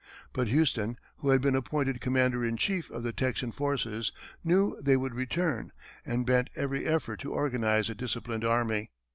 But 0.33 0.47
Houston, 0.47 0.97
who 1.17 1.29
had 1.29 1.41
been 1.41 1.55
appointed 1.55 2.01
commander 2.01 2.43
in 2.43 2.57
chief 2.57 2.89
of 2.89 3.03
the 3.03 3.13
Texan 3.13 3.51
forces, 3.51 4.11
knew 4.43 4.75
they 4.81 4.97
would 4.97 5.13
return, 5.13 5.71
and 6.03 6.25
bent 6.25 6.49
every 6.55 6.87
effort 6.87 7.19
to 7.19 7.33
organize 7.33 7.87
a 7.87 7.93
disciplined 7.93 8.43
army. 8.43 8.89